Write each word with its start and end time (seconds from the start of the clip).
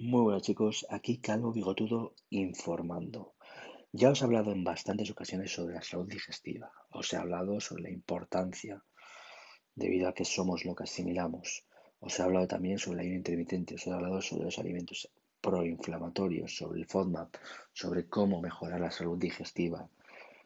Muy 0.00 0.22
buenas 0.22 0.42
chicos, 0.42 0.86
aquí 0.90 1.18
Calvo 1.18 1.52
Bigotudo 1.52 2.14
informando. 2.30 3.34
Ya 3.90 4.10
os 4.10 4.22
he 4.22 4.26
hablado 4.26 4.52
en 4.52 4.62
bastantes 4.62 5.10
ocasiones 5.10 5.52
sobre 5.52 5.74
la 5.74 5.82
salud 5.82 6.06
digestiva. 6.06 6.70
Os 6.90 7.12
he 7.12 7.16
hablado 7.16 7.58
sobre 7.58 7.82
la 7.82 7.90
importancia 7.90 8.80
debido 9.74 10.06
a 10.08 10.14
que 10.14 10.24
somos 10.24 10.64
lo 10.64 10.76
que 10.76 10.84
asimilamos. 10.84 11.64
Os 11.98 12.16
he 12.16 12.22
hablado 12.22 12.46
también 12.46 12.78
sobre 12.78 12.94
el 12.94 13.00
ayuno 13.00 13.16
intermitente. 13.16 13.74
Os 13.74 13.88
he 13.88 13.90
hablado 13.90 14.22
sobre 14.22 14.44
los 14.44 14.60
alimentos 14.60 15.10
proinflamatorios, 15.40 16.56
sobre 16.56 16.78
el 16.78 16.86
FODMAP, 16.86 17.34
sobre 17.72 18.08
cómo 18.08 18.40
mejorar 18.40 18.80
la 18.80 18.92
salud 18.92 19.18
digestiva. 19.18 19.90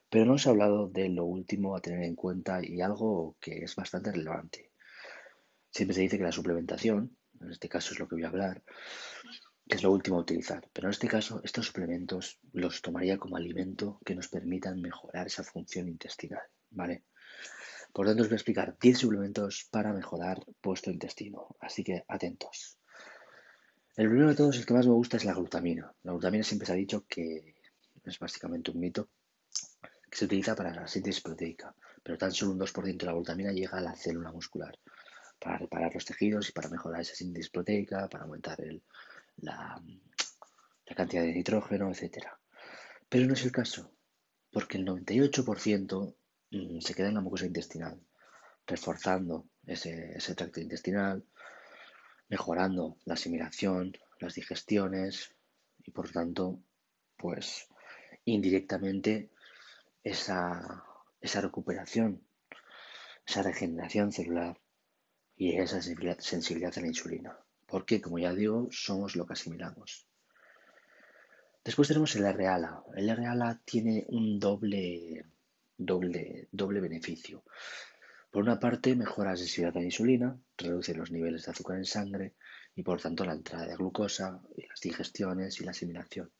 Pero 0.08 0.24
no 0.24 0.32
os 0.32 0.46
he 0.46 0.48
hablado 0.48 0.88
de 0.88 1.10
lo 1.10 1.26
último 1.26 1.76
a 1.76 1.82
tener 1.82 2.04
en 2.04 2.16
cuenta 2.16 2.64
y 2.64 2.80
algo 2.80 3.36
que 3.38 3.64
es 3.64 3.76
bastante 3.76 4.12
relevante. 4.12 4.70
Siempre 5.70 5.94
se 5.94 6.00
dice 6.00 6.16
que 6.16 6.24
la 6.24 6.32
suplementación, 6.32 7.18
en 7.44 7.52
este 7.52 7.68
caso 7.68 7.92
es 7.92 8.00
lo 8.00 8.08
que 8.08 8.14
voy 8.14 8.24
a 8.24 8.28
hablar, 8.28 8.62
que 9.68 9.76
es 9.76 9.82
lo 9.82 9.92
último 9.92 10.18
a 10.18 10.20
utilizar. 10.20 10.68
Pero 10.72 10.88
en 10.88 10.92
este 10.92 11.08
caso, 11.08 11.40
estos 11.44 11.66
suplementos 11.66 12.38
los 12.52 12.82
tomaría 12.82 13.18
como 13.18 13.36
alimento 13.36 14.00
que 14.04 14.14
nos 14.14 14.28
permitan 14.28 14.80
mejorar 14.80 15.26
esa 15.26 15.44
función 15.44 15.88
intestinal, 15.88 16.42
¿vale? 16.70 17.04
Por 17.92 18.06
tanto, 18.06 18.22
os 18.22 18.28
voy 18.28 18.34
a 18.34 18.36
explicar 18.36 18.76
10 18.80 18.98
suplementos 18.98 19.68
para 19.70 19.92
mejorar 19.92 20.40
vuestro 20.62 20.92
intestino. 20.92 21.56
Así 21.60 21.84
que 21.84 22.04
atentos. 22.08 22.78
El 23.96 24.08
primero 24.08 24.30
de 24.30 24.34
todos, 24.34 24.56
el 24.56 24.64
que 24.64 24.74
más 24.74 24.86
me 24.86 24.94
gusta, 24.94 25.18
es 25.18 25.24
la 25.26 25.34
glutamina. 25.34 25.92
La 26.02 26.12
glutamina 26.12 26.42
siempre 26.42 26.66
se 26.66 26.72
ha 26.72 26.76
dicho 26.76 27.04
que 27.06 27.54
es 28.04 28.18
básicamente 28.18 28.70
un 28.70 28.80
mito 28.80 29.10
que 30.10 30.16
se 30.16 30.24
utiliza 30.24 30.54
para 30.54 30.74
la 30.74 30.86
síntesis 30.86 31.22
proteica, 31.22 31.74
pero 32.02 32.18
tan 32.18 32.32
solo 32.32 32.52
un 32.52 32.58
2% 32.58 32.96
de 32.96 33.06
la 33.06 33.12
glutamina 33.12 33.52
llega 33.52 33.78
a 33.78 33.82
la 33.82 33.94
célula 33.94 34.32
muscular 34.32 34.78
para 35.42 35.58
reparar 35.58 35.92
los 35.92 36.04
tejidos 36.04 36.48
y 36.48 36.52
para 36.52 36.68
mejorar 36.68 37.00
esa 37.00 37.14
síntesis 37.14 37.50
proteica, 37.50 38.08
para 38.08 38.24
aumentar 38.24 38.58
la, 39.38 39.82
cantidad 40.94 41.22
de 41.22 41.32
nitrógeno, 41.32 41.90
etc. 41.90 42.28
Pero 43.08 43.26
no 43.26 43.32
es 43.32 43.44
el 43.44 43.50
caso, 43.50 43.90
porque 44.52 44.78
el 44.78 44.86
98% 44.86 46.14
mm, 46.50 46.80
se 46.80 46.94
queda 46.94 47.08
en 47.08 47.14
la 47.14 47.20
mucosa 47.20 47.46
intestinal, 47.46 48.00
reforzando 48.66 49.48
ese, 49.66 50.16
tracto 50.36 50.60
intestinal, 50.60 51.24
mejorando 52.28 52.98
la 53.04 53.14
asimilación, 53.14 53.96
las 54.20 54.34
digestiones 54.34 55.34
y 55.82 55.90
por 55.90 56.10
tanto, 56.10 56.60
pues 57.16 57.66
indirectamente 58.24 59.30
esa, 60.04 60.84
esa 61.20 61.40
recuperación, 61.40 62.22
esa 63.26 63.42
regeneración 63.42 64.12
celular 64.12 64.56
y 65.42 65.58
esa 65.58 65.82
sensibilidad 65.82 66.72
a 66.76 66.80
la 66.80 66.86
insulina. 66.86 67.36
Porque, 67.66 68.00
como 68.00 68.20
ya 68.20 68.32
digo, 68.32 68.68
somos 68.70 69.16
lo 69.16 69.26
que 69.26 69.32
asimilamos. 69.32 70.06
Después 71.64 71.88
tenemos 71.88 72.14
el 72.14 72.26
R-ALA. 72.26 72.84
El 72.94 73.08
R-ALA 73.08 73.60
tiene 73.64 74.04
un 74.10 74.38
doble, 74.38 75.26
doble, 75.76 76.46
doble 76.52 76.80
beneficio. 76.80 77.42
Por 78.30 78.44
una 78.44 78.60
parte, 78.60 78.94
mejora 78.94 79.32
la 79.32 79.36
sensibilidad 79.36 79.76
a 79.76 79.80
la 79.80 79.86
insulina, 79.86 80.38
reduce 80.56 80.94
los 80.94 81.10
niveles 81.10 81.44
de 81.44 81.50
azúcar 81.50 81.78
en 81.78 81.86
sangre 81.86 82.34
y 82.76 82.84
por 82.84 83.00
tanto 83.00 83.24
la 83.24 83.32
entrada 83.32 83.66
de 83.66 83.74
glucosa 83.74 84.40
y 84.56 84.68
las 84.68 84.80
digestiones 84.80 85.60
y 85.60 85.64
la 85.64 85.72
asimilación. 85.72 86.30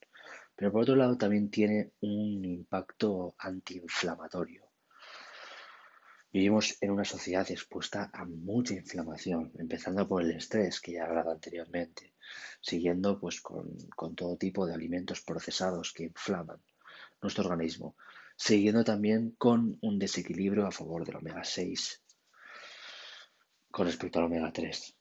Pero 0.55 0.70
por 0.70 0.83
otro 0.83 0.94
lado 0.94 1.19
también 1.19 1.50
tiene 1.50 1.91
un 2.03 2.44
impacto 2.44 3.34
antiinflamatorio. 3.37 4.72
Vivimos 6.33 6.78
en 6.80 6.91
una 6.91 7.05
sociedad 7.05 7.50
expuesta 7.50 8.11
a 8.12 8.25
mucha 8.25 8.72
inflamación, 8.75 9.52
empezando 9.58 10.08
por 10.08 10.22
el 10.22 10.30
estrés 10.30 10.80
que 10.80 10.92
ya 10.92 11.00
he 11.00 11.06
hablado 11.06 11.30
anteriormente, 11.30 12.14
siguiendo 12.61 13.20
pues 13.20 13.42
con, 13.42 13.77
con 13.94 14.14
todo 14.14 14.38
tipo 14.38 14.66
de 14.66 14.72
alimentos 14.72 15.20
procesados 15.20 15.92
que 15.92 16.05
inflaman 16.05 16.62
nuestro 17.20 17.44
organismo, 17.44 17.97
siguiendo 18.34 18.83
también 18.83 19.33
con 19.36 19.78
un 19.83 19.98
desequilibrio 19.98 20.66
a 20.66 20.72
favor 20.72 21.04
del 21.04 21.16
omega 21.16 21.44
6 21.44 22.03
con 23.71 23.87
respecto 23.87 24.19
al 24.19 24.26
omega 24.26 24.53
3. 24.53 24.97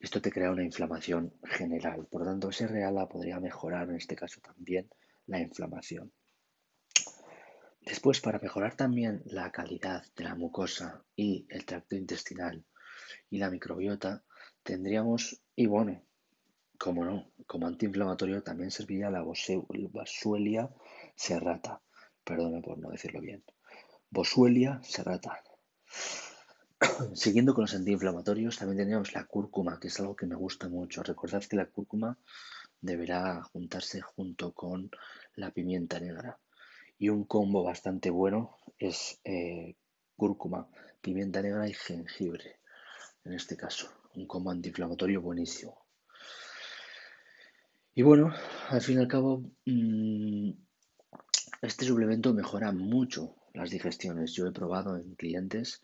Esto 0.00 0.22
te 0.22 0.30
crea 0.30 0.52
una 0.52 0.64
inflamación 0.64 1.34
general. 1.44 2.06
Por 2.06 2.22
lo 2.22 2.28
tanto, 2.28 2.50
ese 2.50 2.68
reala 2.68 3.08
podría 3.08 3.40
mejorar 3.40 3.88
en 3.88 3.96
este 3.96 4.14
caso 4.14 4.40
también 4.40 4.88
la 5.26 5.40
inflamación. 5.40 6.12
Después, 7.80 8.20
para 8.20 8.38
mejorar 8.38 8.76
también 8.76 9.22
la 9.26 9.50
calidad 9.50 10.04
de 10.16 10.24
la 10.24 10.34
mucosa 10.34 11.04
y 11.16 11.46
el 11.48 11.64
tracto 11.64 11.96
intestinal 11.96 12.64
y 13.30 13.38
la 13.38 13.50
microbiota, 13.50 14.24
tendríamos, 14.62 15.40
bueno, 15.56 16.02
como 16.78 17.04
no, 17.04 17.32
como 17.46 17.66
antiinflamatorio 17.66 18.42
también 18.42 18.70
serviría 18.70 19.10
la 19.10 19.22
Boswellia 19.22 20.70
serrata. 21.16 21.82
Perdona 22.24 22.60
por 22.60 22.78
no 22.78 22.90
decirlo 22.90 23.20
bien. 23.20 23.42
Boswellia 24.10 24.80
serrata. 24.82 25.42
Siguiendo 27.14 27.54
con 27.54 27.62
los 27.62 27.74
antiinflamatorios, 27.74 28.58
también 28.58 28.78
tendríamos 28.78 29.12
la 29.12 29.24
cúrcuma, 29.24 29.80
que 29.80 29.88
es 29.88 29.98
algo 29.98 30.14
que 30.14 30.26
me 30.26 30.36
gusta 30.36 30.68
mucho. 30.68 31.02
Recordad 31.02 31.42
que 31.44 31.56
la 31.56 31.66
cúrcuma 31.66 32.18
deberá 32.80 33.42
juntarse 33.42 34.00
junto 34.00 34.52
con 34.52 34.90
la 35.34 35.50
pimienta 35.50 35.98
negra. 35.98 36.38
Y 36.98 37.08
un 37.08 37.24
combo 37.24 37.62
bastante 37.62 38.10
bueno 38.10 38.56
es 38.78 39.20
eh, 39.24 39.76
cúrcuma, 40.16 40.68
pimienta 41.00 41.40
negra 41.40 41.68
y 41.68 41.74
jengibre. 41.74 42.56
En 43.24 43.34
este 43.34 43.56
caso, 43.56 43.88
un 44.14 44.26
combo 44.26 44.50
antiinflamatorio 44.50 45.22
buenísimo. 45.22 45.86
Y 47.94 48.02
bueno, 48.02 48.32
al 48.68 48.80
fin 48.80 48.98
y 48.98 49.00
al 49.00 49.08
cabo, 49.08 49.42
mm, 49.64 50.50
este 51.62 51.84
suplemento 51.84 52.32
mejora 52.32 52.72
mucho 52.72 53.34
las 53.54 53.70
digestiones. 53.70 54.32
Yo 54.32 54.46
he 54.46 54.52
probado 54.52 54.96
en 54.96 55.14
clientes 55.14 55.82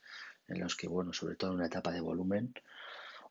en 0.49 0.61
los 0.61 0.77
que, 0.77 0.89
bueno, 0.89 1.13
sobre 1.13 1.37
todo 1.37 1.51
en 1.51 1.57
una 1.57 1.67
etapa 1.67 1.91
de 1.93 2.01
volumen, 2.01 2.55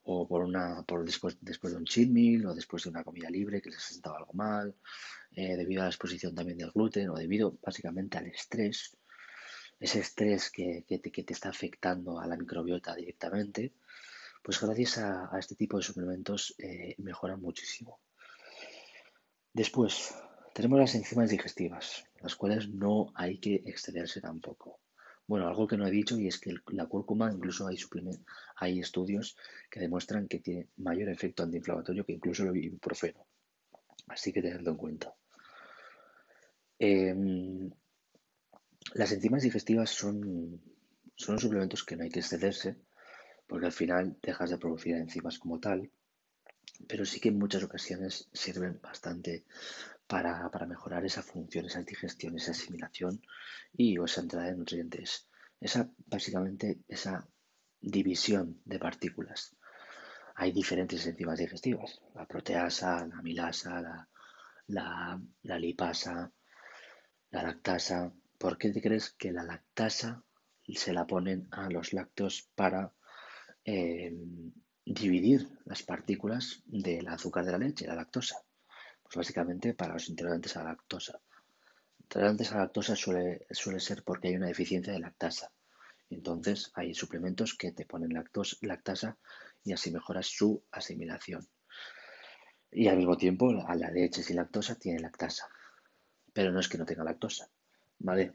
o 0.03 0.27
por 0.27 0.43
una, 0.43 0.83
por 0.83 1.05
después, 1.05 1.37
después 1.41 1.73
de 1.73 1.79
un 1.79 1.85
cheat 1.85 2.09
o 2.45 2.53
después 2.53 2.83
de 2.83 2.89
una 2.89 3.03
comida 3.03 3.29
libre 3.29 3.61
que 3.61 3.69
les 3.69 3.79
ha 3.79 3.93
sentado 3.93 4.17
algo 4.17 4.33
mal, 4.33 4.75
eh, 5.31 5.55
debido 5.55 5.81
a 5.81 5.85
la 5.85 5.89
exposición 5.89 6.35
también 6.35 6.57
del 6.57 6.71
gluten, 6.71 7.09
o 7.09 7.15
debido 7.15 7.57
básicamente 7.61 8.17
al 8.17 8.27
estrés, 8.27 8.97
ese 9.79 9.99
estrés 9.99 10.49
que, 10.49 10.85
que, 10.87 10.99
te, 10.99 11.33
está 11.33 11.49
afectando 11.49 12.19
a 12.19 12.27
la 12.27 12.37
microbiota 12.37 12.95
directamente, 12.95 13.73
pues 14.41 14.59
gracias 14.59 14.97
a, 14.97 15.29
este 15.39 15.55
tipo 15.55 15.77
de 15.77 15.83
suplementos 15.83 16.53
eh, 16.57 16.95
mejoran 16.97 17.41
muchísimo. 17.41 17.99
Después, 19.53 20.13
tenemos 20.53 20.79
las 20.79 20.95
enzimas 20.95 21.29
digestivas, 21.29 22.05
las 22.21 22.35
cuales 22.35 22.69
no 22.69 23.11
hay 23.15 23.39
que 23.39 23.55
excederse 23.65 24.19
tampoco. 24.21 24.82
Bueno, 25.33 25.47
algo 25.47 25.65
que 25.65 25.77
no 25.77 25.87
he 25.87 25.89
dicho 25.89 26.15
y 26.19 26.27
es 26.27 26.37
que 26.37 26.53
la 26.67 26.85
cúrcuma, 26.85 27.33
incluso 27.33 27.67
hay, 27.67 28.79
estudios 28.79 29.35
que 29.71 29.79
demuestran 29.79 30.27
que 30.27 30.37
tiene 30.37 30.67
mayor 30.77 31.09
efecto 31.09 31.41
antiinflamatorio 31.41 32.05
que 32.05 32.13
incluso 32.13 32.43
el 32.43 32.55
ibuprofeno. 32.55 33.25
Así 34.09 34.31
que 34.31 34.43
tenedlo 34.43 34.69
en 34.69 34.77
cuenta. 34.77 35.15
Em, 36.77 37.71
las 38.93 39.11
enzimas 39.11 39.41
digestivas 39.41 39.89
son, 39.89 40.61
son 41.15 41.39
suplementos 41.39 41.83
que 41.83 41.95
no 41.95 42.03
hay 42.03 42.11
que 42.11 42.19
excederse 42.19 42.77
porque 43.47 43.65
al 43.65 43.71
final 43.71 44.15
dejas 44.21 44.51
de 44.51 44.59
producir 44.59 44.93
enzimas 44.97 45.39
como 45.39 45.59
tal, 45.59 45.89
pero 46.87 47.05
sí 47.05 47.19
que 47.19 47.29
en 47.29 47.39
muchas 47.39 47.63
ocasiones 47.63 48.29
sirven 48.33 48.79
bastante 48.83 49.45
para, 50.13 50.67
mejorar 50.67 51.03
esa 51.05 51.23
función, 51.23 51.65
esa 51.65 51.81
digestión, 51.81 52.35
esa 52.35 52.51
asimilación 52.51 53.19
y 53.73 53.99
esa 53.99 54.21
entrada 54.21 54.45
de 54.45 54.55
nutrientes. 54.55 55.27
Esa, 55.59 55.89
básicamente, 56.05 56.81
esa 56.87 57.27
división 57.81 58.61
de 58.63 58.77
partículas. 58.77 59.55
Hay 60.35 60.51
diferentes 60.51 61.03
enzimas 61.07 61.39
digestivas, 61.39 61.99
la 62.13 62.27
proteasa, 62.27 63.07
la 63.07 63.17
amilasa, 63.17 63.81
la, 64.67 65.19
la, 65.41 65.57
lipasa, 65.57 66.31
la 67.31 67.41
lactasa. 67.41 68.13
¿Por 68.37 68.59
qué 68.59 68.69
te 68.69 68.81
crees 68.81 69.13
que 69.13 69.31
la 69.31 69.43
lactasa 69.43 70.23
se 70.67 70.93
la 70.93 71.07
ponen 71.07 71.47
a 71.49 71.71
los 71.71 71.91
lácteos 71.91 72.51
para 72.53 72.93
eh, 73.65 74.13
dividir 74.85 75.49
las 75.65 75.81
partículas 75.81 76.61
del 76.67 77.07
azúcar 77.07 77.45
de 77.45 77.51
la 77.51 77.57
leche, 77.57 77.87
la 77.87 77.95
lactosa? 77.95 78.35
Básicamente 79.15 79.73
para 79.73 79.93
los 79.93 80.09
intolerantes 80.09 80.55
a 80.57 80.63
la 80.63 80.71
lactosa. 80.71 81.21
Intolerantes 81.99 82.51
a 82.51 82.55
la 82.55 82.61
lactosa 82.63 82.95
suele, 82.95 83.45
suele 83.51 83.79
ser 83.79 84.03
porque 84.03 84.29
hay 84.29 84.35
una 84.35 84.47
deficiencia 84.47 84.93
de 84.93 84.99
lactasa. 84.99 85.51
Entonces 86.09 86.71
hay 86.73 86.93
suplementos 86.93 87.55
que 87.55 87.71
te 87.71 87.85
ponen 87.85 88.13
lactasa 88.61 89.17
y 89.63 89.73
así 89.73 89.91
mejoras 89.91 90.27
su 90.27 90.63
asimilación. 90.71 91.47
Y 92.71 92.87
al 92.87 92.97
mismo 92.97 93.17
tiempo 93.17 93.51
a 93.67 93.75
la 93.75 93.91
leche 93.91 94.23
sin 94.23 94.37
lactosa 94.37 94.75
tiene 94.75 94.99
lactasa. 94.99 95.47
Pero 96.33 96.51
no 96.51 96.59
es 96.59 96.67
que 96.67 96.77
no 96.77 96.85
tenga 96.85 97.03
lactosa. 97.03 97.49
¿Vale? 97.99 98.33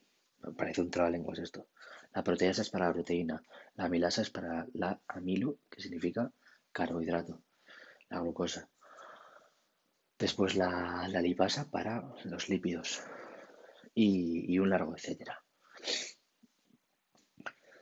Parece 0.57 0.81
un 0.81 0.91
trabalenguas 0.91 1.41
esto. 1.41 1.69
La 2.15 2.23
proteasa 2.23 2.63
es 2.63 2.71
para 2.71 2.87
la 2.87 2.93
proteína. 2.93 3.43
La 3.75 3.85
amilasa 3.85 4.23
es 4.23 4.31
para 4.31 4.67
la 4.75 5.01
amilo, 5.09 5.59
que 5.69 5.81
significa 5.81 6.33
carbohidrato. 6.73 7.43
La 8.09 8.21
glucosa. 8.21 8.69
Después 10.19 10.57
la, 10.57 11.09
lipasa 11.23 11.71
para 11.71 12.13
los 12.25 12.49
lípidos 12.49 13.01
y, 13.95 14.59
un 14.59 14.71
largo 14.71 14.97
etcétera. 14.97 15.43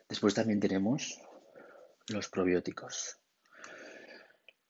Después 0.09 0.35
también 0.35 0.61
tenemos 0.61 1.21
los 2.09 2.29
probióticos. 2.29 3.19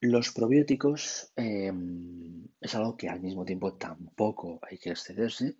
Los 0.00 0.30
probióticos 0.30 1.32
em, 1.36 2.46
es 2.60 2.74
algo 2.74 2.96
que 2.96 3.08
al 3.08 3.20
mismo 3.20 3.44
tiempo 3.44 3.74
tampoco 3.74 4.60
hay 4.62 4.78
que 4.78 4.90
excederse 4.90 5.56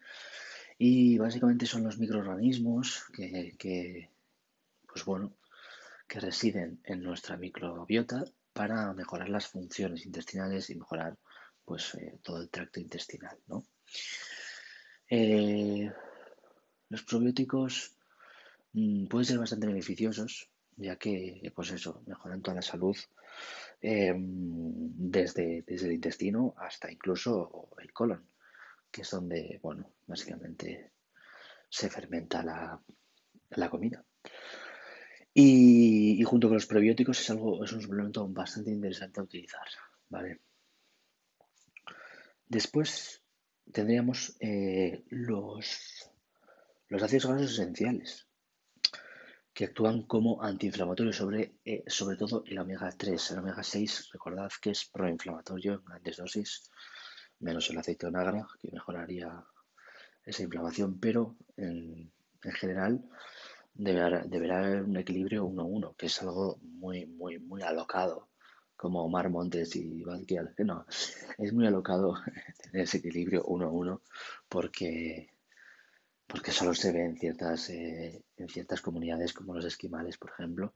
y 0.78 1.18
básicamente 1.18 1.66
son 1.66 1.84
los 1.84 1.98
microorganismos 1.98 3.04
que, 3.12 4.10
pues 4.86 5.04
bueno, 5.04 5.36
que 6.06 6.20
residen 6.20 6.80
en 6.84 7.02
nuestra 7.02 7.36
microbiota 7.36 8.24
para 8.52 8.92
mejorar 8.92 9.28
las 9.28 9.46
funciones 9.48 10.06
intestinales 10.06 10.70
y 10.70 10.76
mejorar 10.76 11.16
pues 11.66 11.94
eh, 11.96 12.18
todo 12.22 12.40
el 12.40 12.48
tracto 12.48 12.80
intestinal, 12.80 13.36
¿no? 13.48 13.66
Eh, 15.10 15.90
los 16.88 17.02
probióticos 17.02 17.96
mm, 18.72 19.06
pueden 19.06 19.26
ser 19.26 19.38
bastante 19.38 19.66
beneficiosos, 19.66 20.48
ya 20.76 20.96
que, 20.96 21.52
pues 21.54 21.72
eso, 21.72 22.02
mejoran 22.06 22.40
toda 22.40 22.56
la 22.56 22.62
salud 22.62 22.96
em, 23.80 24.20
desde, 25.10 25.62
desde 25.66 25.86
el 25.86 25.94
intestino 25.94 26.54
hasta 26.56 26.90
incluso 26.90 27.70
el 27.78 27.92
colon, 27.92 28.28
que 28.90 29.02
es 29.02 29.10
donde, 29.10 29.58
bueno, 29.62 29.92
básicamente 30.06 30.92
se 31.68 31.90
fermenta 31.90 32.42
la, 32.42 32.80
la 33.50 33.70
comida. 33.70 34.04
Y, 35.34 36.20
y, 36.20 36.22
junto 36.22 36.48
con 36.48 36.54
los 36.54 36.66
probióticos 36.66 37.20
es 37.20 37.30
algo, 37.30 37.62
es 37.64 37.72
un 37.72 37.82
suplemento 37.82 38.26
bastante 38.28 38.70
interesante 38.70 39.20
a 39.20 39.24
utilizar, 39.24 39.66
¿vale? 40.08 40.40
Después 42.48 43.22
tendríamos 43.72 44.36
eh, 44.38 45.04
los, 45.08 46.10
los 46.88 47.02
ácidos 47.02 47.26
grasos 47.26 47.52
esenciales, 47.52 48.28
que 49.52 49.64
actúan 49.64 50.02
como 50.02 50.42
antiinflamatorios 50.42 51.16
sobre, 51.16 51.56
eh, 51.64 51.82
sobre 51.88 52.16
todo 52.16 52.44
el 52.46 52.58
omega 52.58 52.90
3. 52.96 53.30
El 53.32 53.38
omega 53.38 53.64
6, 53.64 54.10
recordad 54.12 54.50
que 54.60 54.70
es 54.70 54.84
proinflamatorio 54.84 55.74
en 55.74 55.84
grandes 55.84 56.18
dosis, 56.18 56.70
menos 57.40 57.68
el 57.70 57.78
aceite 57.78 58.06
de 58.06 58.10
onagra, 58.10 58.46
que 58.60 58.70
mejoraría 58.70 59.44
esa 60.24 60.42
inflamación, 60.44 61.00
pero 61.00 61.36
en, 61.56 62.12
general 62.42 63.02
deberá, 63.74 64.22
deberá, 64.24 64.58
haber 64.58 64.82
un 64.82 64.96
equilibrio 64.96 65.46
1-1, 65.46 65.96
que 65.96 66.06
es 66.06 66.22
algo 66.22 66.58
muy, 66.62 67.06
muy, 67.06 67.40
muy 67.40 67.62
alocado 67.62 68.28
como 68.76 69.02
Omar 69.02 69.30
Montes 69.30 69.74
y 69.76 70.04
que 70.26 70.64
no, 70.64 70.86
es 71.38 71.52
muy 71.52 71.66
alocado 71.66 72.14
tener 72.62 72.82
ese 72.82 72.98
equilibrio 72.98 73.44
uno 73.44 73.66
a 73.66 73.70
uno 73.70 74.02
porque, 74.48 75.30
porque 76.26 76.52
solo 76.52 76.74
se 76.74 76.92
ve 76.92 77.04
en 77.04 77.16
ciertas, 77.16 77.70
eh, 77.70 78.22
en 78.36 78.48
ciertas 78.48 78.80
comunidades 78.82 79.32
como 79.32 79.54
los 79.54 79.64
esquimales, 79.64 80.18
por 80.18 80.30
ejemplo, 80.30 80.74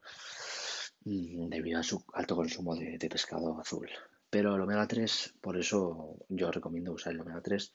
mm, 1.04 1.48
debido 1.48 1.78
a 1.80 1.82
su 1.82 2.02
alto 2.14 2.36
consumo 2.36 2.74
de, 2.74 2.98
pescado 3.10 3.60
azul. 3.60 3.88
Pero 4.30 4.54
el 4.54 4.62
omega 4.62 4.86
3, 4.86 5.34
por 5.40 5.58
eso 5.58 6.16
yo 6.28 6.50
recomiendo 6.52 6.92
usar 6.92 7.12
el 7.12 7.20
omega 7.20 7.40
3 7.42 7.74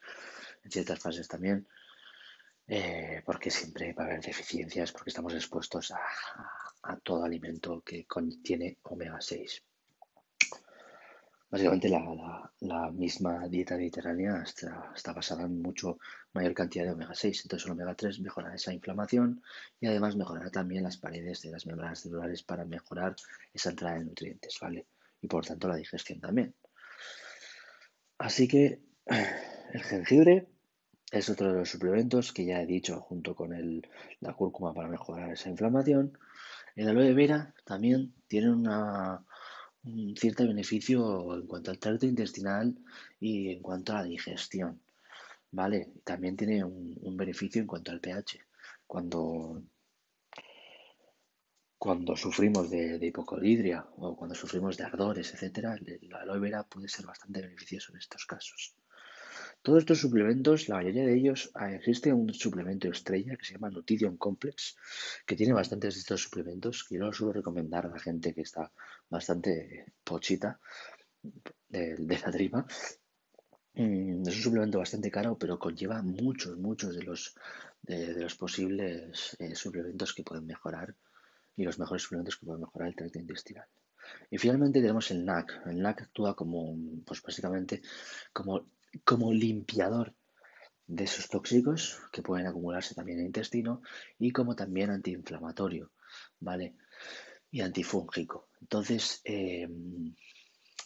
en 0.64 0.72
ciertas 0.72 1.00
fases 1.00 1.28
también, 1.28 1.68
eh, 2.68 3.22
porque 3.26 3.52
siempre 3.52 3.94
va 3.94 4.04
a 4.04 4.08
haber 4.08 4.22
deficiencias, 4.22 4.92
porque 4.92 5.10
estamos 5.10 5.34
expuestos 5.34 5.92
a, 5.92 6.00
a 6.84 6.98
todo 6.98 7.24
alimento 7.24 7.82
que 7.82 8.06
contiene 8.06 8.78
omega 8.84 9.20
6. 9.20 9.64
Básicamente 11.50 11.90
la, 11.90 12.92
misma 12.92 13.48
dieta 13.48 13.78
mediterránea 13.78 14.44
está, 14.44 15.14
basada 15.14 15.44
en 15.44 15.62
mucho 15.62 16.00
mayor 16.34 16.54
cantidad 16.54 16.86
de 16.86 16.92
omega 16.92 17.14
6. 17.14 17.44
Entonces 17.44 17.66
el 17.66 17.74
omega 17.74 17.96
3 17.96 18.20
mejora 18.20 18.54
esa 18.54 18.74
inflamación 18.74 19.42
y 19.80 19.88
además 19.88 20.16
mejorará 20.16 20.50
también 20.50 20.84
las 20.84 20.98
paredes 20.98 21.42
de 21.42 21.52
las 21.52 21.66
membranas 21.66 22.00
celulares 22.02 22.44
para 22.44 22.66
mejorar 22.66 23.16
esa 23.54 23.70
entrada 23.70 24.00
de 24.00 24.06
nutrientes, 24.06 24.58
¿vale? 24.60 24.88
Y 25.22 25.28
por 25.28 25.46
tanto 25.46 25.68
la 25.68 25.76
digestión 25.76 26.20
también. 26.20 26.54
Así 28.18 28.48
que 28.48 28.82
el 29.06 29.84
jengibre 29.84 30.48
es 31.12 31.30
otro 31.30 31.52
de 31.52 31.60
los 31.60 31.70
suplementos 31.70 32.34
que 32.34 32.46
ya 32.46 32.62
he 32.62 32.66
dicho 32.66 33.00
junto 33.02 33.36
con 33.36 33.54
el, 33.54 33.88
la 34.20 34.34
cúrcuma 34.34 34.74
para 34.74 34.90
mejorar 34.90 35.32
esa 35.32 35.50
inflamación. 35.50 36.18
El 36.76 36.90
aloe 36.90 37.14
vera 37.14 37.54
también 37.64 38.14
tiene 38.28 38.52
una, 38.52 39.24
un 39.86 40.16
cierto 40.18 40.48
beneficio 40.48 41.36
en 41.36 41.48
cuanto 41.48 41.72
al 41.72 41.80
tracto 41.80 42.06
intestinal 42.06 42.76
y 43.20 43.50
en 43.50 43.62
cuanto 43.62 43.94
a 43.94 43.98
la 43.98 44.04
digestión. 44.04 44.82
¿Vale? 45.52 45.94
También 46.04 46.36
tiene 46.36 46.64
un, 46.64 47.16
beneficio 47.16 47.62
en 47.62 47.68
cuanto 47.68 47.92
al 47.92 48.02
pH. 48.02 48.40
Cuando, 48.88 49.64
cuando 51.78 52.16
sufrimos 52.18 52.70
de, 52.70 53.00
de, 53.00 53.08
hipocolidria 53.08 53.86
o 53.98 54.18
cuando 54.18 54.36
sufrimos 54.36 54.76
de 54.78 54.84
ardores, 54.84 55.34
etcétera, 55.34 55.78
la 56.02 56.20
aloe 56.20 56.40
vera 56.40 56.64
puede 56.64 56.90
ser 56.90 57.06
bastante 57.06 57.42
beneficioso 57.42 57.94
en 57.94 58.00
estos 58.00 58.26
casos. 58.26 58.76
Todos 59.66 59.80
estos 59.80 60.00
suplementos, 60.00 60.70
la 60.70 60.76
mayoría 60.76 61.08
de 61.08 61.16
ellos, 61.16 61.50
ah, 61.56 61.74
existe 61.74 62.14
un 62.14 62.32
suplemento 62.32 62.88
estrella 62.88 63.36
que 63.36 63.46
se 63.46 63.54
llama 63.54 63.72
Nutrition 63.72 64.16
Complex, 64.16 64.78
que 65.26 65.36
tiene 65.36 65.54
bastantes 65.54 65.96
de 65.96 66.02
estos 66.02 66.22
suplementos, 66.22 66.84
que 66.84 66.98
yo 66.98 67.06
lo 67.06 67.12
suelo 67.12 67.34
recomendar 67.34 67.88
a 67.88 67.90
la 67.90 67.98
gente 67.98 68.32
que 68.36 68.42
está 68.42 68.72
bastante 69.10 69.88
pochita 70.04 70.60
de, 71.68 71.98
la 71.98 72.32
tripa. 72.32 72.68
Mm, 73.74 74.28
es 74.28 74.36
un 74.36 74.44
suplemento 74.44 74.78
bastante 74.78 75.10
caro, 75.10 75.36
pero 75.36 75.58
conlleva 75.58 76.04
muchos, 76.04 76.56
muchos 76.60 76.96
de 76.96 77.02
los, 77.02 77.34
de, 77.82 78.22
los 78.22 78.36
posibles 78.36 79.36
eh, 79.40 79.56
suplementos 79.56 80.14
que 80.14 80.22
pueden 80.22 80.46
mejorar 80.46 80.94
y 81.58 81.64
los 81.64 81.80
mejores 81.80 82.04
suplementos 82.04 82.38
que 82.38 82.46
pueden 82.46 82.62
mejorar 82.62 82.90
el 82.90 82.96
tracto 82.96 83.18
intestinal. 83.18 83.66
Y 84.30 84.38
finalmente 84.38 84.80
tenemos 84.80 85.10
el 85.10 85.26
NAC. 85.26 85.66
El 85.66 85.82
NAC 85.82 86.04
actúa 86.04 86.36
como, 86.36 86.78
pues 87.04 87.24
básicamente, 87.24 87.82
como 88.32 88.68
como 89.04 89.34
limpiador 89.34 90.16
de 90.88 91.04
esos 91.04 91.30
tóxicos 91.30 92.00
que 92.12 92.22
pueden 92.22 92.48
acumularse 92.48 92.96
también 92.96 93.18
en 93.18 93.24
el 93.24 93.28
intestino 93.28 93.82
y 94.20 94.32
como 94.32 94.56
también 94.56 94.92
antiinflamatorio, 94.92 95.92
¿vale? 96.40 96.76
Y 97.52 97.62
antifúngico. 97.62 98.50
Entonces, 98.62 99.22
eh, 99.24 99.68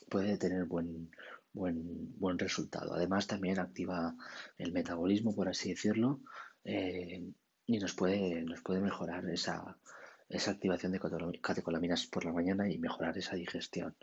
puede 0.10 0.38
tener 0.38 0.66
buen, 0.66 1.12
buen, 1.54 2.18
buen 2.18 2.40
resultado. 2.40 2.94
Además, 2.94 3.28
también 3.28 3.60
activa 3.60 4.16
el 4.58 4.72
metabolismo, 4.72 5.36
por 5.36 5.50
así 5.50 5.70
decirlo, 5.70 6.22
eh, 6.64 7.32
y 7.66 7.78
nos 7.78 7.94
puede, 7.94 8.42
nos 8.44 8.62
puede 8.62 8.80
mejorar 8.80 9.30
esa, 9.30 9.78
esa 10.30 10.52
activación 10.52 10.92
de 10.92 11.00
catecolaminas 11.42 12.08
por 12.08 12.26
la 12.26 12.34
mañana 12.34 12.70
y 12.70 12.78
mejorar 12.78 13.18
esa 13.18 13.36
digestión. 13.36 13.96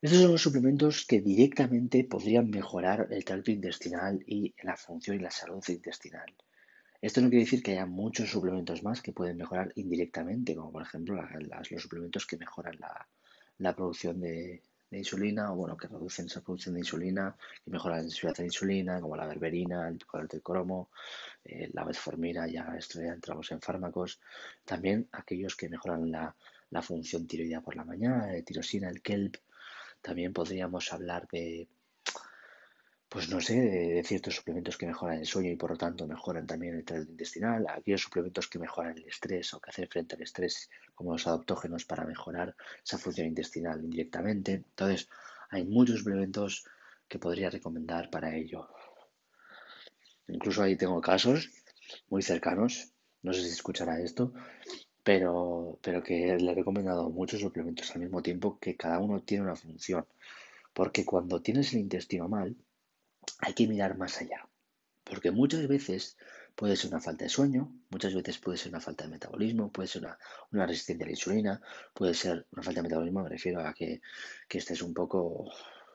Estos 0.00 0.20
son 0.20 0.30
los 0.30 0.42
suplementos 0.42 1.04
que 1.04 1.20
directamente 1.20 2.04
podrían 2.04 2.50
mejorar 2.50 3.08
el 3.10 3.24
tracto 3.24 3.50
intestinal 3.50 4.22
y 4.28 4.54
la 4.62 4.76
función 4.76 5.16
y 5.16 5.18
la 5.18 5.32
salud 5.32 5.64
intestinal. 5.66 6.32
Esto 7.02 7.20
no 7.20 7.28
quiere 7.28 7.42
decir 7.44 7.64
que 7.64 7.72
haya 7.72 7.84
muchos 7.84 8.30
suplementos 8.30 8.84
más 8.84 9.02
que 9.02 9.10
pueden 9.12 9.36
mejorar 9.38 9.72
indirectamente, 9.74 10.54
como 10.54 10.70
por 10.70 10.82
ejemplo 10.82 11.16
los 11.16 11.82
suplementos 11.82 12.26
que 12.26 12.36
mejoran 12.36 12.78
la, 13.58 13.74
producción 13.74 14.20
de, 14.20 14.62
insulina 14.92 15.52
o 15.52 15.56
bueno, 15.56 15.76
que 15.76 15.88
reducen 15.88 16.26
esa 16.26 16.42
producción 16.42 16.74
de 16.76 16.82
insulina, 16.82 17.36
que 17.64 17.70
mejoran 17.72 17.98
la 17.98 18.02
sensibilidad 18.04 18.36
de 18.36 18.44
insulina, 18.44 19.00
como 19.00 19.16
la 19.16 19.26
berberina, 19.26 19.88
el 19.88 19.98
del 20.28 20.42
cromo, 20.42 20.90
eh, 21.44 21.70
la 21.72 21.84
metformina, 21.84 22.46
ya 22.46 22.72
esto 22.78 23.02
ya 23.02 23.14
entramos 23.14 23.50
en 23.50 23.60
fármacos. 23.60 24.20
También 24.64 25.08
aquellos 25.10 25.56
que 25.56 25.68
mejoran 25.68 26.08
la, 26.12 26.36
la 26.70 26.82
función 26.82 27.26
tiroidea 27.26 27.62
por 27.62 27.74
la 27.74 27.84
mañana, 27.84 28.32
el 28.32 28.44
tirosina, 28.44 28.88
el 28.88 29.02
kelp, 29.02 29.38
también 30.08 30.32
podríamos 30.32 30.90
hablar 30.94 31.28
de, 31.30 31.68
pues 33.10 33.28
no 33.28 33.42
sé, 33.42 33.60
de, 33.60 34.02
ciertos 34.04 34.36
suplementos 34.36 34.78
que 34.78 34.86
mejoran 34.86 35.18
el 35.18 35.26
sueño 35.26 35.50
y 35.50 35.56
por 35.56 35.72
lo 35.72 35.76
tanto 35.76 36.06
mejoran 36.06 36.46
también 36.46 36.76
el 36.76 36.84
tracto 36.86 37.10
intestinal, 37.10 37.66
aquellos 37.68 38.00
suplementos 38.00 38.48
que 38.48 38.58
mejoran 38.58 38.96
el 38.96 39.04
estrés 39.04 39.52
o 39.52 39.60
que 39.60 39.68
hacen 39.68 39.86
frente 39.86 40.16
al 40.16 40.22
estrés, 40.22 40.70
como 40.94 41.12
los 41.12 41.26
adaptógenos 41.26 41.84
para 41.84 42.06
mejorar 42.06 42.56
esa 42.82 42.96
función 42.96 43.26
intestinal 43.26 43.84
indirectamente. 43.84 44.52
Entonces, 44.54 45.10
hay 45.50 45.66
muchos 45.66 45.98
suplementos 45.98 46.64
que 47.06 47.18
podría 47.18 47.50
recomendar 47.50 48.08
para 48.08 48.34
ello. 48.34 48.66
Incluso 50.26 50.62
ahí 50.62 50.76
tengo 50.76 51.02
casos 51.02 51.50
muy 52.08 52.22
cercanos, 52.22 52.92
no 53.22 53.34
sé 53.34 53.42
si 53.42 53.50
escuchará 53.50 54.00
esto, 54.00 54.32
pero, 55.08 55.78
pero 55.80 56.02
que 56.02 56.36
le 56.36 56.52
he 56.52 56.54
recomendado 56.54 57.08
muchos 57.08 57.40
suplementos 57.40 57.90
al 57.92 58.02
mismo 58.02 58.20
tiempo 58.20 58.58
que 58.60 58.76
cada 58.76 58.98
uno 58.98 59.22
tiene 59.22 59.44
una 59.44 59.56
función. 59.56 60.04
Porque 60.74 61.06
cuando 61.06 61.40
tienes 61.40 61.72
el 61.72 61.80
intestino 61.80 62.28
mal, 62.28 62.54
hay 63.38 63.54
que 63.54 63.66
mirar 63.66 63.96
más 63.96 64.20
allá. 64.20 64.46
Porque 65.04 65.30
muchas 65.30 65.66
veces 65.66 66.18
puede 66.54 66.76
ser 66.76 66.90
una 66.90 67.00
falta 67.00 67.24
de 67.24 67.30
sueño, 67.30 67.72
muchas 67.88 68.14
veces 68.14 68.36
puede 68.36 68.58
ser 68.58 68.68
una 68.68 68.82
falta 68.82 69.04
de 69.04 69.10
metabolismo, 69.12 69.72
puede 69.72 69.88
ser 69.88 70.02
una, 70.52 70.66
resistencia 70.66 71.04
a 71.04 71.06
la 71.06 71.12
insulina, 71.12 71.62
puede 71.94 72.12
ser 72.12 72.46
una 72.52 72.62
falta 72.62 72.80
de 72.80 72.88
metabolismo, 72.88 73.22
me 73.22 73.30
refiero 73.30 73.66
a 73.66 73.72
que, 73.72 74.02
que 74.46 74.58
estés 74.58 74.82
un 74.82 74.92
poco 74.92 75.50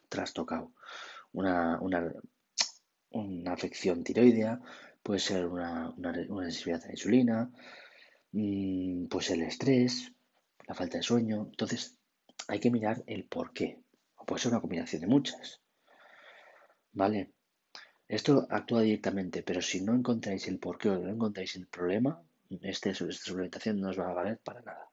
trastocado. 0.09 0.71
una, 1.33 1.79
una, 3.11 3.51
afección 3.53 4.03
tiroidea, 4.03 4.59
puede 5.03 5.19
ser 5.19 5.45
una, 5.45 5.93
una, 5.97 6.13
sensibilidad 6.45 6.83
a 6.83 6.87
la 6.87 6.93
insulina, 6.93 7.51
pues 8.33 9.29
el 9.29 9.43
estrés, 9.43 10.11
la 10.67 10.73
falta 10.73 10.97
de 10.97 11.03
sueño. 11.03 11.47
Entonces, 11.51 11.99
hay 12.47 12.59
que 12.59 12.71
mirar 12.71 13.03
el 13.05 13.25
por 13.25 13.53
qué. 13.53 13.79
O 14.17 14.25
puede 14.25 14.41
ser 14.41 14.51
una 14.51 14.61
combinación 14.61 15.01
de 15.01 15.07
muchas. 15.07 15.61
¿Vale? 16.91 17.31
Esto 18.07 18.47
actúa 18.49 18.81
directamente, 18.81 19.43
pero 19.43 19.61
si 19.61 19.81
no 19.81 19.93
encontráis 19.93 20.47
el 20.47 20.59
porqué 20.59 20.89
o 20.89 20.97
no 20.97 21.09
encontráis 21.09 21.55
el 21.55 21.67
problema, 21.67 22.21
este, 22.61 22.89
esta 22.89 23.11
suplementación 23.11 23.79
no 23.79 23.89
os 23.89 23.99
va 23.99 24.09
a 24.09 24.13
valer 24.13 24.39
para 24.39 24.61
nada. 24.61 24.89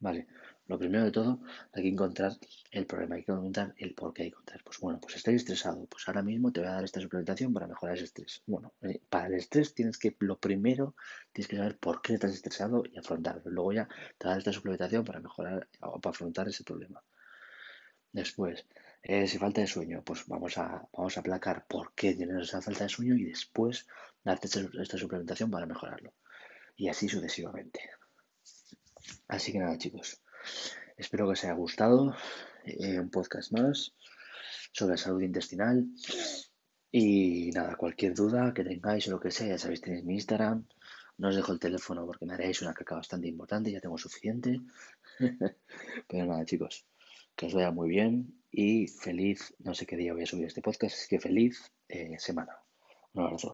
Vale, 0.00 0.26
lo 0.66 0.78
primero 0.78 1.04
de 1.04 1.10
todo 1.12 1.40
hay 1.72 1.82
que 1.82 1.88
encontrar 1.88 2.32
el 2.70 2.86
problema, 2.86 3.16
hay 3.16 3.24
que 3.24 3.32
encontrar 3.32 3.74
el 3.76 3.94
por 3.94 4.14
qué 4.14 4.22
hay 4.22 4.30
que 4.30 4.34
encontrar. 4.34 4.62
Pues 4.64 4.78
bueno, 4.80 4.98
pues 5.00 5.16
estoy 5.16 5.34
estresado, 5.34 5.84
pues 5.86 6.08
ahora 6.08 6.22
mismo 6.22 6.52
te 6.52 6.60
voy 6.60 6.68
a 6.70 6.72
dar 6.72 6.84
esta 6.84 7.00
suplementación 7.00 7.52
para 7.52 7.66
mejorar 7.66 7.96
ese 7.96 8.04
estrés. 8.04 8.42
Bueno, 8.46 8.72
eh, 8.80 9.00
para 9.10 9.26
el 9.26 9.34
estrés 9.34 9.74
tienes 9.74 9.98
que, 9.98 10.16
lo 10.20 10.38
primero, 10.38 10.94
tienes 11.32 11.48
que 11.48 11.56
saber 11.56 11.78
por 11.78 12.00
qué 12.00 12.14
estás 12.14 12.32
estresado 12.32 12.82
y 12.90 12.98
afrontarlo. 12.98 13.42
Luego 13.50 13.72
ya 13.72 13.88
te 14.18 14.24
voy 14.24 14.28
a 14.28 14.30
dar 14.30 14.38
esta 14.38 14.52
suplementación 14.52 15.04
para 15.04 15.20
mejorar 15.20 15.68
o 15.80 16.00
para 16.00 16.10
afrontar 16.12 16.48
ese 16.48 16.64
problema. 16.64 17.02
Después, 18.12 18.64
eh, 19.02 19.26
si 19.26 19.38
falta 19.38 19.60
de 19.60 19.66
sueño, 19.66 20.02
pues 20.02 20.26
vamos 20.26 20.56
a, 20.56 20.88
vamos 20.92 21.16
a 21.16 21.20
aplacar 21.20 21.66
por 21.66 21.92
qué 21.94 22.14
tienes 22.14 22.48
esa 22.48 22.62
falta 22.62 22.84
de 22.84 22.90
sueño 22.90 23.14
y 23.16 23.24
después 23.24 23.86
darte 24.22 24.48
esta 24.80 24.98
suplementación 24.98 25.50
para 25.50 25.66
mejorarlo. 25.66 26.14
Y 26.76 26.88
así 26.88 27.08
sucesivamente. 27.08 27.80
Así 29.28 29.52
que 29.52 29.58
nada, 29.58 29.76
chicos. 29.76 30.23
Espero 30.96 31.26
que 31.26 31.32
os 31.32 31.44
haya 31.44 31.54
gustado. 31.54 32.16
Eh, 32.64 32.98
un 32.98 33.10
podcast 33.10 33.52
más 33.52 33.94
sobre 34.72 34.96
salud 34.96 35.22
intestinal. 35.22 35.86
Y 36.90 37.50
nada, 37.52 37.76
cualquier 37.76 38.14
duda 38.14 38.52
que 38.54 38.64
tengáis 38.64 39.08
o 39.08 39.12
lo 39.12 39.20
que 39.20 39.30
sea, 39.30 39.48
ya 39.48 39.58
sabéis, 39.58 39.80
tenéis 39.80 40.04
mi 40.04 40.14
Instagram. 40.14 40.66
No 41.18 41.28
os 41.28 41.36
dejo 41.36 41.52
el 41.52 41.58
teléfono 41.58 42.06
porque 42.06 42.26
me 42.26 42.34
haréis 42.34 42.62
una 42.62 42.74
caca 42.74 42.96
bastante 42.96 43.28
importante, 43.28 43.70
ya 43.70 43.80
tengo 43.80 43.98
suficiente. 43.98 44.60
Pero 46.08 46.26
nada, 46.26 46.44
chicos, 46.44 46.86
que 47.36 47.46
os 47.46 47.54
vaya 47.54 47.70
muy 47.70 47.88
bien 47.88 48.40
y 48.50 48.86
feliz, 48.86 49.54
no 49.58 49.74
sé 49.74 49.86
qué 49.86 49.96
día 49.96 50.12
voy 50.12 50.22
a 50.22 50.26
subir 50.26 50.46
este 50.46 50.62
podcast, 50.62 50.94
así 50.96 51.08
que 51.08 51.20
feliz 51.20 51.72
eh, 51.88 52.16
semana. 52.18 52.56
Un 53.12 53.24
abrazo. 53.24 53.42